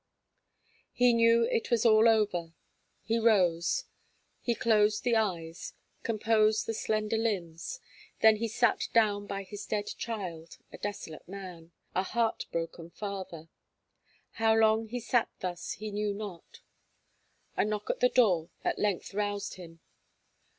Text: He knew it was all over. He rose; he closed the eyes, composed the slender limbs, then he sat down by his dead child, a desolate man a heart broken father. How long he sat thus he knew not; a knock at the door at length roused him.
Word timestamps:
He 0.93 1.13
knew 1.13 1.43
it 1.43 1.69
was 1.69 1.85
all 1.85 2.09
over. 2.09 2.55
He 3.03 3.19
rose; 3.19 3.83
he 4.39 4.55
closed 4.55 5.03
the 5.03 5.15
eyes, 5.15 5.73
composed 6.01 6.65
the 6.65 6.73
slender 6.73 7.17
limbs, 7.19 7.79
then 8.21 8.37
he 8.37 8.47
sat 8.47 8.87
down 8.93 9.27
by 9.27 9.43
his 9.43 9.67
dead 9.67 9.85
child, 9.99 10.57
a 10.71 10.79
desolate 10.79 11.27
man 11.27 11.71
a 11.93 12.01
heart 12.01 12.47
broken 12.51 12.89
father. 12.89 13.49
How 14.41 14.55
long 14.55 14.87
he 14.87 14.99
sat 14.99 15.29
thus 15.39 15.73
he 15.73 15.91
knew 15.91 16.15
not; 16.15 16.61
a 17.55 17.63
knock 17.63 17.91
at 17.91 17.99
the 17.99 18.09
door 18.09 18.49
at 18.63 18.79
length 18.79 19.13
roused 19.13 19.53
him. 19.57 19.81